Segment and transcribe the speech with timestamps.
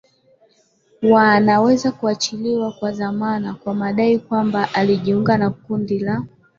[1.01, 6.23] wa anaweza kuachiliwa kwa dhamana kwa madai kwamba alijiunga na kundi la